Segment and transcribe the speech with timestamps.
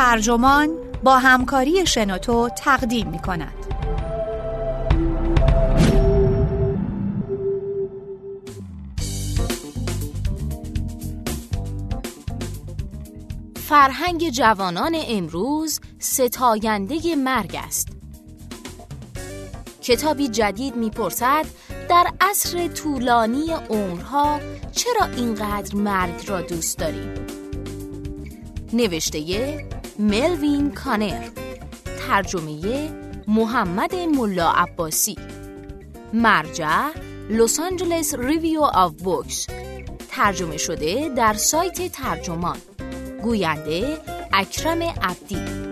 [0.00, 3.52] ترجمان با همکاری شنوتو تقدیم می کند.
[13.54, 17.88] فرهنگ جوانان امروز ستاینده مرگ است.
[19.82, 21.46] کتابی جدید می‌پرسد
[21.88, 24.40] در عصر طولانی عمرها
[24.72, 27.14] چرا اینقدر مرگ را دوست داریم؟
[28.72, 29.18] نوشته
[30.00, 31.28] ملوین کانر
[32.08, 32.90] ترجمه
[33.28, 35.16] محمد ملا عباسی
[36.12, 36.90] مرجع
[37.30, 39.46] لس آنجلس ریویو آف بوکس
[40.10, 42.56] ترجمه شده در سایت ترجمان
[43.22, 43.98] گوینده
[44.32, 45.70] اکرم عبدی.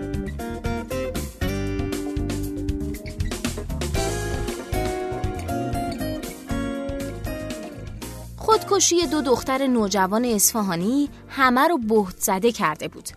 [8.37, 13.09] خودکشی دو دختر نوجوان اصفهانی همه رو بهت زده کرده بود.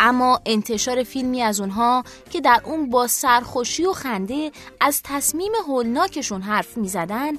[0.00, 6.42] اما انتشار فیلمی از اونها که در اون با سرخوشی و خنده از تصمیم هولناکشون
[6.42, 7.32] حرف می زدن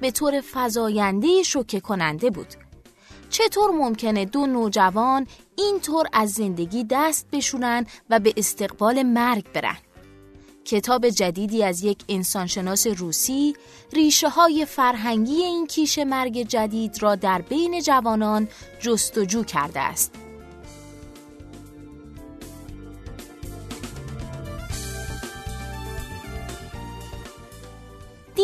[0.00, 2.54] به طور فضاینده شوکه کننده بود
[3.30, 9.76] چطور ممکنه دو نوجوان اینطور از زندگی دست بشونن و به استقبال مرگ برن
[10.64, 13.54] کتاب جدیدی از یک انسانشناس روسی
[13.92, 18.48] ریشه های فرهنگی این کیش مرگ جدید را در بین جوانان
[18.80, 20.23] جستجو کرده است.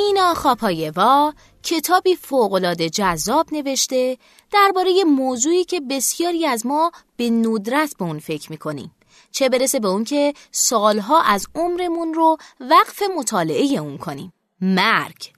[0.06, 4.18] دینا خاپایوا کتابی فوقالعاده جذاب نوشته
[4.52, 8.94] درباره موضوعی که بسیاری از ما به ندرت به اون فکر می‌کنیم.
[9.32, 14.32] چه برسه به اون که سالها از عمرمون رو وقف مطالعه اون کنیم.
[14.60, 15.32] مرگ.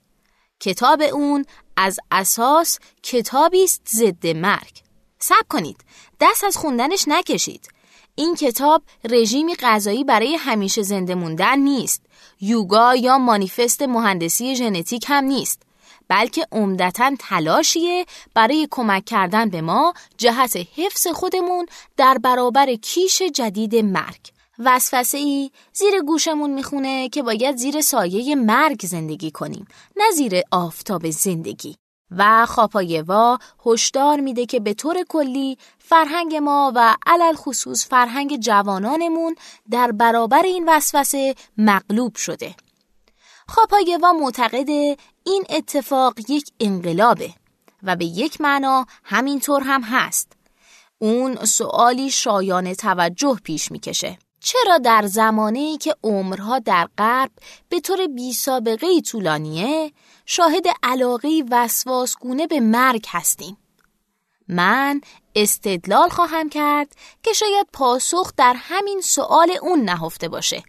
[0.59, 1.45] کتاب اون
[1.77, 4.81] از اساس کتابی است ضد مرگ.
[5.19, 5.77] صبر کنید.
[6.21, 7.67] دست از خوندنش نکشید.
[8.15, 12.01] این کتاب رژیمی غذایی برای همیشه زنده موندن نیست.
[12.41, 15.61] یوگا یا مانیفست مهندسی ژنتیک هم نیست.
[16.07, 21.65] بلکه عمدتا تلاشیه برای کمک کردن به ما جهت حفظ خودمون
[21.97, 24.31] در برابر کیش جدید مرگ.
[24.59, 31.09] وسوسه ای زیر گوشمون می‌خونه که باید زیر سایه مرگ زندگی کنیم نه زیر آفتاب
[31.09, 31.75] زندگی.
[32.17, 39.35] و خاپایوا هشدار میده که به طور کلی فرهنگ ما و علل خصوص فرهنگ جوانانمون
[39.71, 42.55] در برابر این وسوسه مغلوب شده
[43.47, 47.33] خاپایوا معتقده این اتفاق یک انقلابه
[47.83, 50.31] و به یک معنا همینطور هم هست.
[50.99, 54.17] اون سوالی شایان توجه پیش می‌کشه.
[54.39, 57.31] چرا در زمانی که عمرها در غرب
[57.69, 59.91] به طور بی سابقه طولانیه
[60.25, 63.57] شاهد علاقه وسواسگونه به مرگ هستیم؟
[64.47, 65.01] من
[65.35, 70.63] استدلال خواهم کرد که شاید پاسخ در همین سوال اون نهفته باشه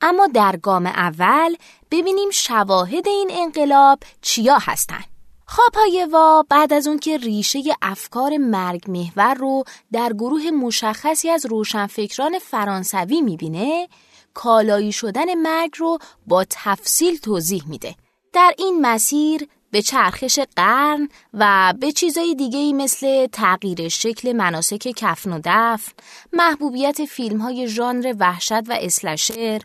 [0.00, 1.56] اما در گام اول
[1.90, 5.04] ببینیم شواهد این انقلاب چیا هستند.
[5.46, 12.38] خاپایوا بعد از اون که ریشه افکار مرگ محور رو در گروه مشخصی از روشنفکران
[12.38, 13.88] فرانسوی می‌بینه
[14.34, 17.94] کالایی شدن مرگ رو با تفصیل توضیح میده.
[18.34, 25.32] در این مسیر به چرخش قرن و به چیزای دیگه مثل تغییر شکل مناسک کفن
[25.32, 25.92] و دفن،
[26.32, 29.62] محبوبیت فیلم های ژانر وحشت و اسلشر،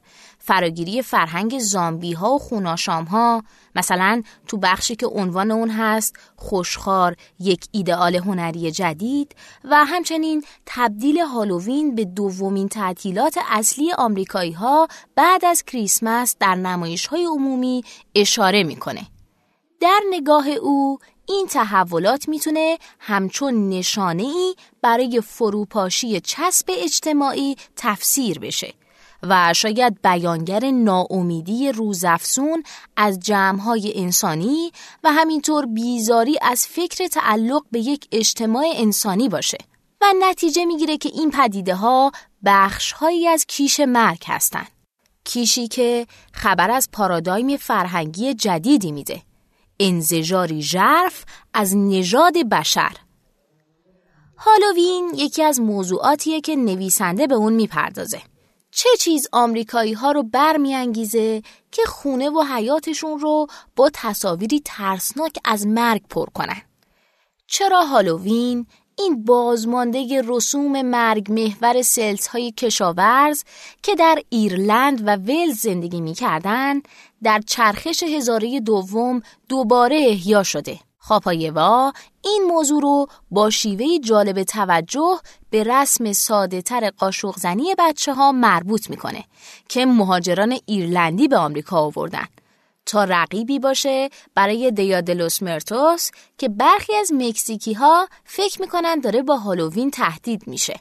[0.50, 3.44] فراگیری فرهنگ زامبی ها و خوناشام ها
[3.76, 11.20] مثلا تو بخشی که عنوان اون هست خوشخار یک ایدئال هنری جدید و همچنین تبدیل
[11.20, 17.84] هالووین به دومین تعطیلات اصلی آمریکایی ها بعد از کریسمس در نمایش های عمومی
[18.16, 19.02] اشاره می‌کنه.
[19.82, 28.79] در نگاه او این تحولات می‌تونه همچون نشانه ای برای فروپاشی چسب اجتماعی تفسیر بشه
[29.24, 32.64] و شاید بیانگر ناامیدی روزافسون
[32.96, 34.72] از جمعهای انسانی
[35.04, 39.58] و همینطور بیزاری از فکر تعلق به یک اجتماع انسانی باشه
[40.02, 42.12] و نتیجه می‌گیره که این پدیده ها
[42.46, 44.68] بخش هایی از کیش مرگ هستند.
[45.24, 49.22] کیشی که خبر از پارادایم فرهنگی جدیدی میده.
[49.80, 52.96] انزجاری ژرف از نژاد بشر.
[54.38, 58.22] هالووین یکی از موضوعاتیه که نویسنده به اون می‌پردازه.
[58.72, 65.68] چه چیز آمریکایی ها رو برمیانگیزه که خونه و حیاتشون رو با تصاویری ترسناک از
[65.68, 66.62] مرگ پر کنن؟
[67.48, 68.66] چرا هالووین
[68.98, 73.44] این بازمانده رسوم مرگ محور سلس های کشاورز
[73.84, 76.82] که در ایرلند و ولز زندگی می کردن
[77.24, 85.20] در چرخش هزاره دوم دوباره احیا شده؟ خاپایوا این موضوع رو با شیوه جالب توجه
[85.50, 89.24] به رسم ساده تر قاشق زنی بچه ها مربوط می‌کنه
[89.70, 92.26] که مهاجران ایرلندی به آمریکا آوردن
[92.86, 99.38] تا رقیبی باشه برای دیادلوس مرتوس که برخی از مکزیکی ها فکر می‌کنن داره با
[99.38, 100.80] هالووین تهدید میشه.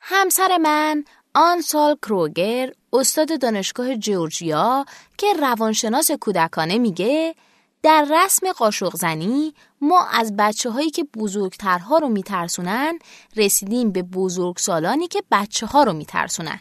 [0.00, 1.04] همسر من
[1.34, 4.84] آنسال کروگر استاد دانشگاه جورجیا
[5.18, 7.34] که روانشناس کودکانه میگه
[7.82, 12.98] در رسم قاشق زنی ما از بچه هایی که بزرگترها رو میترسونن
[13.36, 16.60] رسیدیم به بزرگ سالانی که بچه ها رو میترسونن.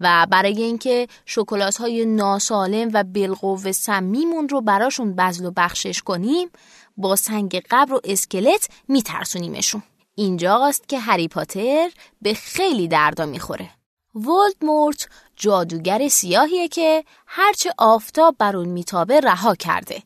[0.00, 6.48] و برای اینکه شکلات های ناسالم و بالقوه سمیمون رو براشون بزل و بخشش کنیم
[6.96, 9.82] با سنگ قبر و اسکلت میترسونیمشون.
[10.14, 11.90] اینجاست که هری پاتر
[12.22, 13.70] به خیلی دردا می‌خوره.
[14.14, 20.02] ولدمورت جادوگر سیاهیه که هرچه آفتاب بر اون میتابه رها کرده.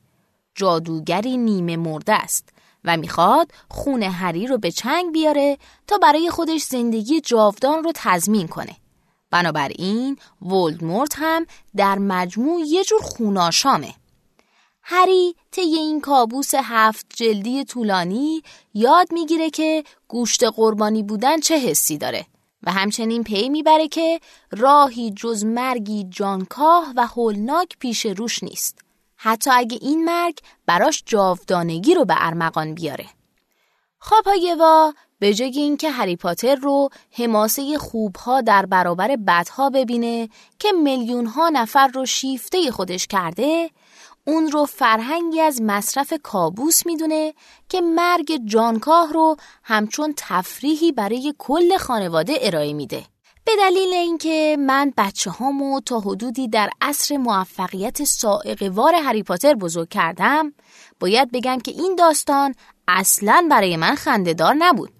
[0.58, 2.48] جادوگری نیمه مرده است
[2.84, 8.48] و می‌خواد خون هری رو به چنگ بیاره تا برای خودش زندگی جاودان رو تضمین
[8.48, 8.76] کنه.
[9.30, 11.46] بنابراین ولدمورت هم
[11.76, 13.94] در مجموع یه جور خوناشامه.
[14.82, 18.42] هری طی این کابوس هفت جلدی طولانی
[18.74, 22.26] یاد می‌گیره که گوشت قربانی بودن چه حسی داره
[22.62, 24.20] و همچنین پی می‌بره که
[24.50, 28.87] راهی جز مرگی جانکاه و هولناک پیش روش نیست.
[29.20, 33.06] حتی اگه این مرگ براش جاودانگی رو به ارمغان بیاره.
[33.98, 40.28] خاپایوا به جای اینکه هری پاتر رو حماسه خوبها در برابر بدها ببینه
[40.58, 43.70] که میلیون ها نفر رو شیفته خودش کرده
[44.26, 47.34] اون رو فرهنگی از مصرف کابوس می‌دونه
[47.68, 53.04] که مرگ جانکاه رو همچون تفریحی برای کل خانواده ارائه میده.
[53.48, 57.98] به دلیل اینکه من بچه هامو تا حدودی در عصر موفقیت
[58.70, 60.52] وار هری پاتر بزرگ کردم
[61.00, 62.54] باید بگم که این داستان
[62.88, 64.90] اصلا برای من خندهدار نبود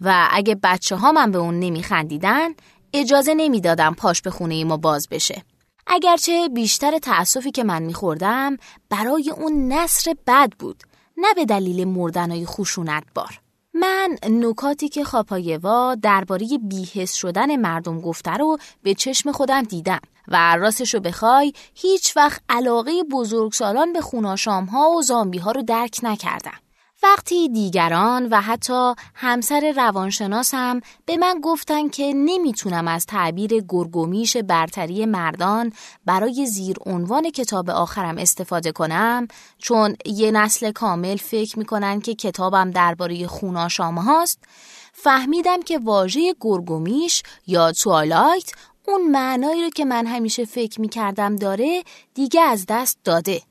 [0.00, 2.48] و اگه بچه ها من به اون نمیخندیدن
[2.92, 5.42] اجازه نمی‌دادم پاش به خونه ما باز بشه.
[5.86, 8.56] اگرچه بیشتر تأسفی که من میخوردم
[8.90, 10.82] برای اون نصر بد بود
[11.16, 13.41] نه به دلیل مردنای خشونت بار.
[13.74, 20.56] من نکاتی که خاپایوا درباره بیهس شدن مردم گفته رو به چشم خودم دیدم و
[20.56, 26.61] راستشو بخوای هیچ وقت علاقه بزرگسالان به خوناشام ها و زامبی ها رو درک نکردم.
[27.02, 35.06] وقتی دیگران و حتی همسر روانشناسم به من گفتن که نمی‌تونم از تعبیر گرگومیش برتری
[35.06, 35.72] مردان
[36.06, 39.28] برای زیر عنوان کتاب آخرم استفاده کنم
[39.58, 44.44] چون یه نسل کامل فکر می‌کنن که کتابم درباره خوناشام هاست
[44.92, 48.50] فهمیدم که واژه گرگومیش یا توالایت
[48.88, 51.82] اون معنایی رو که من همیشه فکر می‌کردم داره
[52.14, 53.42] دیگه از دست داده.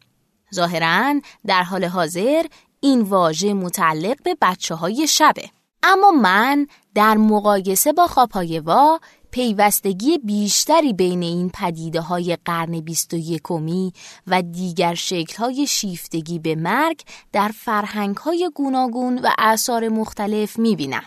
[0.56, 2.46] ظاهرا در حال حاضر
[2.84, 5.50] این واژه متعلق به بچه های شبه.
[5.84, 9.00] اما من در مقایسه با خاپایوا
[9.32, 13.94] پیوستگی بیشتری بین این پدیده های قرن بیست و یکمی
[14.28, 17.02] و دیگر شکل های شیفتگی به مرگ
[17.32, 21.06] در فرهنگ های گوناگون و اثار مختلف می بینم.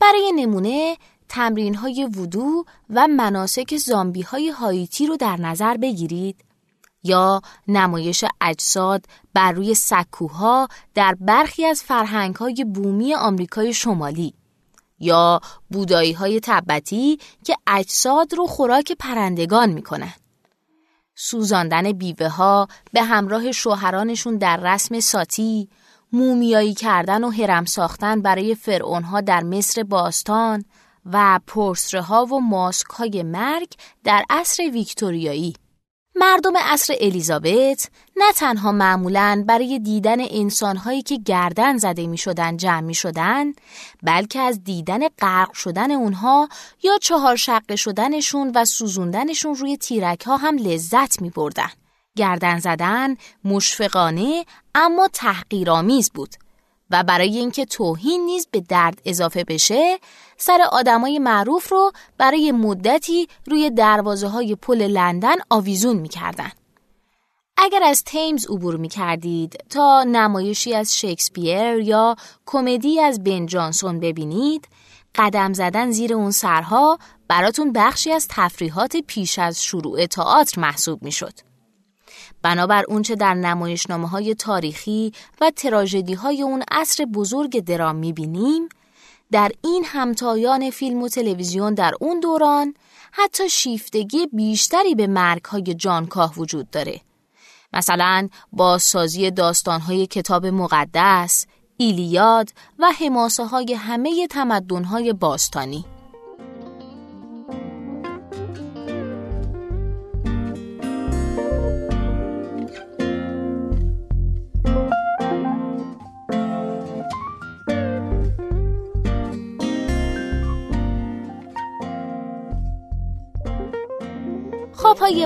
[0.00, 0.96] برای نمونه
[1.28, 6.49] تمرین های ودو و مناسک زامبی های هایتی رو در نظر بگیرید
[7.02, 14.34] یا نمایش اجساد بر روی سکوها در برخی از فرهنگ های بومی آمریکای شمالی
[14.98, 20.12] یا بودایی های تبتی که اجساد رو خوراک پرندگان می‌کنن.
[21.14, 25.68] سوزاندن بیوه ها به همراه شوهرانشون در رسم ساتی،
[26.12, 30.64] مومیایی کردن و هرم ساختن برای فرعون ها در مصر باستان
[31.06, 33.68] و پرسره ها و ماسک های مرگ
[34.04, 35.54] در عصر ویکتوریایی.
[36.14, 42.80] مردم عصر الیزابت نه تنها معمولا برای دیدن انسانهایی که گردن زده می شدن جمع
[42.80, 43.52] می شدن
[44.02, 46.48] بلکه از دیدن غرق شدن اونها
[46.82, 51.70] یا چهار شقه شدنشون و سوزوندنشون روی تیرک ها هم لذت می بردن.
[52.16, 56.34] گردن زدن مشفقانه اما تحقیرآمیز بود
[56.90, 59.98] و برای اینکه توهین نیز به درد اضافه بشه
[60.40, 66.50] سر آدمای معروف رو برای مدتی روی دروازه های پل لندن آویزون می‌کردن.
[67.56, 72.16] اگر از تیمز عبور می کردید تا نمایشی از شکسپیر یا
[72.46, 74.68] کمدی از بن جانسون ببینید
[75.14, 81.12] قدم زدن زیر اون سرها براتون بخشی از تفریحات پیش از شروع تئاتر محسوب می
[81.12, 81.34] شد.
[82.42, 88.68] بنابر اونچه در نمایشنامه های تاریخی و تراژدی های اون عصر بزرگ درام می‌بینیم
[89.32, 92.74] در این همتایان فیلم و تلویزیون در اون دوران
[93.12, 97.00] حتی شیفتگی بیشتری به مرگ های جانکاه وجود داره
[97.72, 101.46] مثلا بازسازی داستانهای کتاب مقدس،
[101.76, 105.84] ایلیاد و حماسه های همه تمدنهای باستانی.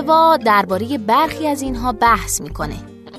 [0.07, 2.75] وا درباره برخی از اینها بحث می‌کنه.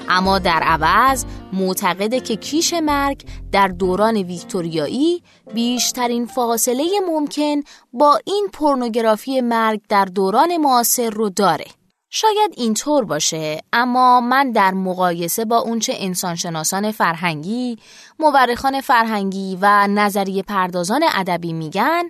[0.08, 5.22] اما در عوض معتقده که کیش مرگ در دوران ویکتوریایی
[5.54, 7.62] بیشترین فاصله ممکن
[7.92, 11.64] با این پورنوگرافی مرگ در دوران معاصر رو داره.
[12.10, 17.78] شاید اینطور باشه اما من در مقایسه با اونچه انسانشناسان فرهنگی،
[18.18, 22.02] مورخان فرهنگی و نظریه پردازان ادبی میگن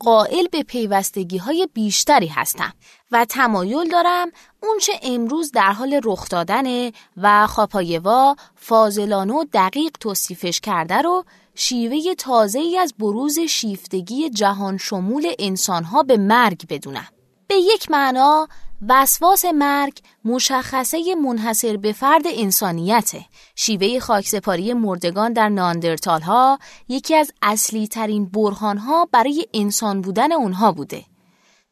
[0.00, 2.72] قائل به پیوستگی های بیشتری هستم
[3.10, 4.30] و تمایل دارم
[4.62, 12.14] اونچه امروز در حال رخ دادنه و خاپایوا فاضلانه و دقیق توصیفش کرده رو شیوه
[12.14, 17.08] تازه ای از بروز شیفتگی جهان شمول انسانها به مرگ بدونم.
[17.46, 18.48] به یک معنا
[18.88, 23.24] وسواس مرگ مشخصه منحصر به فرد انسانیته.
[23.56, 26.58] شیوه خاکسپاری مردگان در ناندرتال ها
[26.88, 31.04] یکی از اصلی ترین برهان ها برای انسان بودن اونها بوده.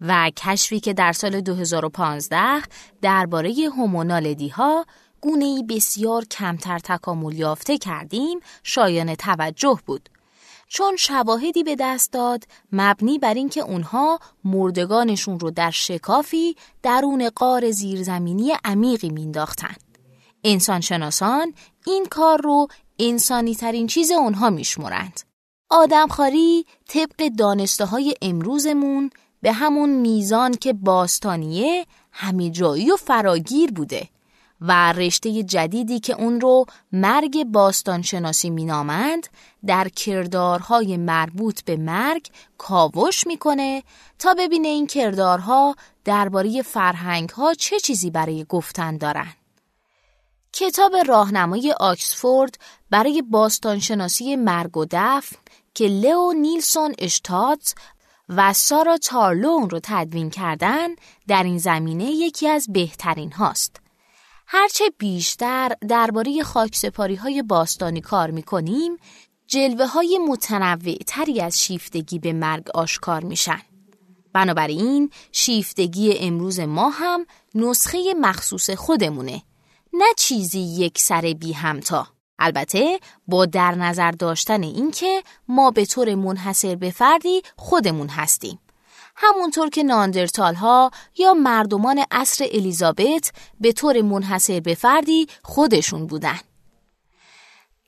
[0.00, 2.62] و کشفی که در سال 2015
[3.02, 4.86] درباره هومونالدی ها
[5.20, 10.08] گونه بسیار کمتر تکامل یافته کردیم شایان توجه بود.
[10.68, 17.70] چون شواهدی به دست داد مبنی بر اینکه اونها مردگانشون رو در شکافی درون قار
[17.70, 19.74] زیرزمینی عمیقی مینداختن.
[20.44, 21.54] انسانشناسان
[21.86, 25.20] این کار رو انسانی ترین چیز اونها میشمرند.
[25.70, 29.10] آدمخواری طبق دانسته های امروزمون
[29.42, 34.08] به همون میزان که باستانیه همه جایی و فراگیر بوده
[34.60, 39.26] و رشته جدیدی که اون رو مرگ باستانشناسی مینامند
[39.66, 42.26] در کردارهای مربوط به مرگ
[42.58, 43.82] کاوش می‌کنه
[44.18, 45.74] تا ببینه این کردارها
[46.04, 49.32] درباره فرهنگها چه چیزی برای گفتن دارن.
[50.52, 52.58] کتاب راهنمای آکسفورد
[52.90, 55.36] برای باستانشناسی مرگ و دفن
[55.74, 57.74] که لئو نیلسون اشتات
[58.28, 60.88] و سارا تارلون رو تدوین کردن
[61.28, 63.87] در این زمینه یکی از بهترین هاست.
[64.50, 68.96] هرچه بیشتر درباره خاکسپاری های باستانی کار می کنیم،
[69.46, 73.60] جلوه های متنوع تری از شیفتگی به مرگ آشکار میشن.
[74.32, 79.42] بنابراین شیفتگی امروز ما هم نسخه مخصوص خودمونه
[79.92, 82.06] نه چیزی یک سر بی همتا.
[82.38, 88.58] البته با در نظر داشتن اینکه ما به طور منحصر به فردی خودمون هستیم.
[89.20, 96.38] همونطور که ناندرتال ها یا مردمان عصر الیزابت به طور منحصر به فردی خودشون بودن.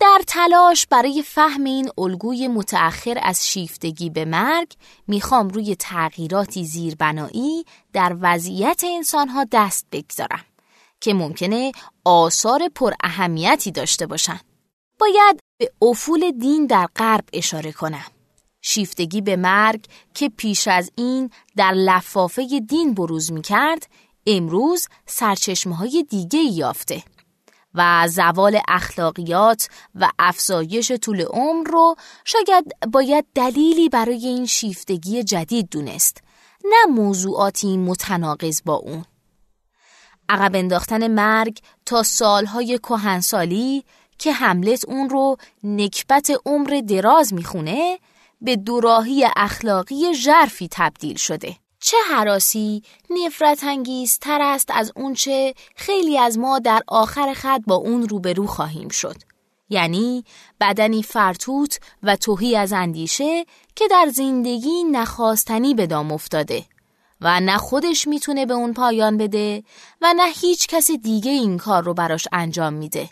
[0.01, 4.73] در تلاش برای فهم این الگوی متأخر از شیفتگی به مرگ
[5.07, 10.45] می‌خوام روی تغییراتی زیربنایی در وضعیت انسانها دست بگذارم.
[11.01, 11.73] که ممکنه
[12.05, 14.45] آثار پر اهمیتی داشته باشند.
[15.01, 18.05] باید به افول دین در غرب اشاره کنم.
[18.63, 23.87] شیفتگی به مرگ که پیش از این در لفافه دین بروز می کرد،
[24.27, 27.03] امروز سرچشمه های دیگه یافته
[27.75, 35.69] و زوال اخلاقیات و افزایش طول عمر رو شاید باید دلیلی برای این شیفتگی جدید
[35.71, 36.23] دونست
[36.65, 39.05] نه موضوعاتی متناقض با اون.
[40.29, 43.85] عقب انداختن مرگ تا سالهای کهنسالی
[44.19, 47.99] که حملت اون رو نکبت عمر دراز می‌خونه
[48.41, 51.57] به دوراهی اخلاقی ژرفی تبدیل شده.
[51.81, 53.61] چه حراسی نفرت
[54.21, 59.17] تر است از اونچه خیلی از ما در آخر خط با اون روبرو خواهیم شد.
[59.69, 60.25] یعنی
[60.61, 63.45] بدنی فرتوت و توهی از اندیشه
[63.77, 66.65] که در زندگی نخواستنی به دام افتاده
[67.21, 69.63] و نه خودش می‌تونه به اون پایان بده
[70.01, 73.09] و نه هیچ کس دیگه این کار رو براش انجام میده.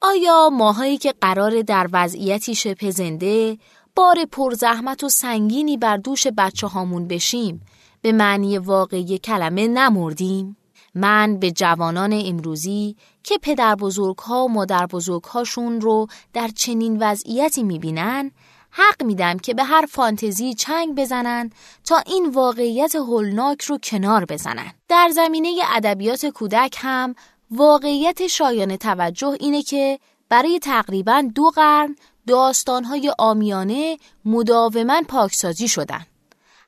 [0.00, 3.58] آیا ماهایی که قرار در وضعیتی شبه زنده
[3.96, 7.66] بار پرزحمت و سنگینی بر دوش بچه هامون بشیم
[8.02, 10.56] به معنی واقعی کلمه نمردیم؟
[10.94, 16.96] من به جوانان امروزی که پدر بزرگ ها و مادر بزرگ هاشون رو در چنین
[17.00, 18.30] وضعیتی می‌بینن
[18.70, 21.50] حق میدم که به هر فانتزی چنگ بزنن
[21.84, 24.72] تا این واقعیت هولناک رو کنار بزنن.
[24.88, 27.14] در زمینه ادبیات کودک هم
[27.50, 36.06] واقعیت شایان توجه اینه که برای تقریبا دو قرن داستانهای آمیانه مداوما پاکسازی شدن.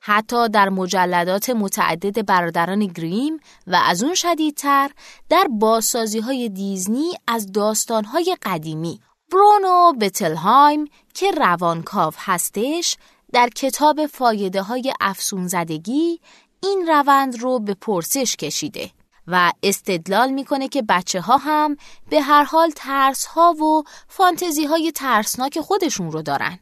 [0.00, 4.90] حتی در مجلدات متعدد برادران گریم و از اون شدیدتر
[5.28, 9.00] در بازسازی های دیزنی از داستان های قدیمی
[9.32, 10.84] برونو بتلهایم
[11.14, 12.96] که روانکاو هستش
[13.32, 16.20] در کتاب فایده های افسون زدگی
[16.62, 18.90] این روند رو به پرسش کشیده
[19.26, 21.76] و استدلال می‌کنه که بچه ها هم
[22.11, 26.59] به هر حال ترس ها و فانتزی های ترسناک خودشون رو دارن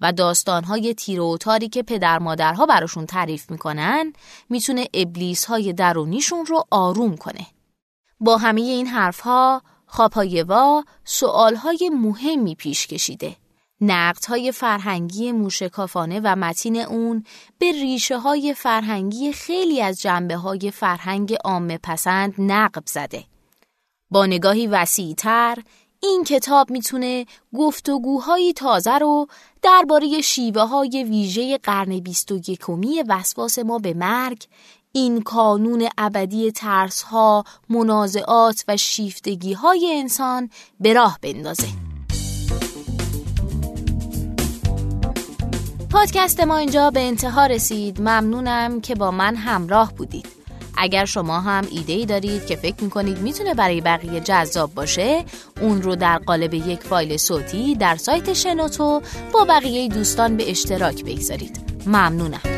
[0.00, 4.12] و داستانهای تیر و تاری که پدر مادرها براشون تعریف می‌کنن
[4.48, 7.46] می‌تونه ابلیس های درونیشون رو آروم کنه.
[8.20, 13.36] با همه این حرفها خاپایوا سوالهای مهمی پیش کشیده.
[14.28, 17.24] های فرهنگی موشکافانه و متین اون
[17.58, 23.24] به ریشه های فرهنگی خیلی از جنبه های فرهنگ عامه پسند نقب زده.
[24.10, 25.58] با نگاهی وسیعتر
[26.02, 29.26] این کتاب می‌تونه گفتگوهای تازه رو
[29.62, 34.44] درباره شیوه های ویژه قرن بیست و یکمی وسواس ما به مرگ
[34.92, 41.87] این کانون ابدی ترس ها، منازعات و شیفتگی های انسان به راه بندازه.
[45.90, 48.00] پادکست ما اینجا به انتها رسید.
[48.00, 50.26] ممنونم که با من همراه بودید.
[50.76, 55.24] اگر شما هم ایده ای دارید که فکر می‌کنید می‌تونه برای بقیه جذاب باشه
[55.60, 59.02] اون رو در قالب یک فایل صوتی در سایت شنوتو
[59.32, 61.82] با بقیه دوستان به اشتراک بگذارید.
[61.86, 62.57] ممنونم.